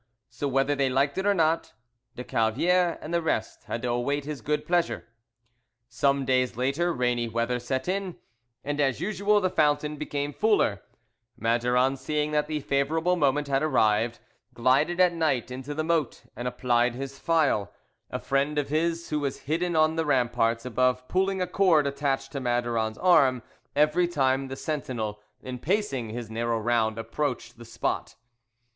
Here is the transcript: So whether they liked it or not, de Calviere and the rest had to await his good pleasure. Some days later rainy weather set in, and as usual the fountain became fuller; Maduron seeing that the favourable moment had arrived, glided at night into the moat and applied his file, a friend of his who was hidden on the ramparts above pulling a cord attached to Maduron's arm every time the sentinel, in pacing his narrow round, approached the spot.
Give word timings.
So 0.31 0.47
whether 0.47 0.73
they 0.73 0.89
liked 0.89 1.19
it 1.19 1.27
or 1.27 1.35
not, 1.35 1.73
de 2.15 2.23
Calviere 2.23 2.97
and 3.03 3.13
the 3.13 3.21
rest 3.21 3.65
had 3.65 3.83
to 3.83 3.89
await 3.89 4.25
his 4.25 4.41
good 4.41 4.65
pleasure. 4.65 5.07
Some 5.89 6.25
days 6.25 6.57
later 6.57 6.91
rainy 6.91 7.27
weather 7.27 7.59
set 7.59 7.87
in, 7.87 8.15
and 8.63 8.81
as 8.81 8.99
usual 8.99 9.39
the 9.39 9.49
fountain 9.51 9.97
became 9.97 10.33
fuller; 10.33 10.81
Maduron 11.39 11.97
seeing 11.97 12.31
that 12.31 12.47
the 12.47 12.61
favourable 12.61 13.15
moment 13.15 13.47
had 13.47 13.61
arrived, 13.61 14.17
glided 14.55 14.99
at 14.99 15.13
night 15.13 15.51
into 15.51 15.75
the 15.75 15.83
moat 15.83 16.23
and 16.35 16.47
applied 16.47 16.95
his 16.95 17.19
file, 17.19 17.71
a 18.09 18.17
friend 18.17 18.57
of 18.57 18.69
his 18.69 19.11
who 19.11 19.19
was 19.19 19.41
hidden 19.41 19.75
on 19.75 19.97
the 19.97 20.05
ramparts 20.07 20.65
above 20.65 21.07
pulling 21.09 21.43
a 21.43 21.47
cord 21.47 21.85
attached 21.85 22.31
to 22.31 22.41
Maduron's 22.41 22.97
arm 22.97 23.43
every 23.75 24.07
time 24.07 24.47
the 24.47 24.55
sentinel, 24.55 25.21
in 25.43 25.59
pacing 25.59 26.09
his 26.09 26.31
narrow 26.31 26.57
round, 26.59 26.97
approached 26.97 27.59
the 27.59 27.65
spot. 27.65 28.15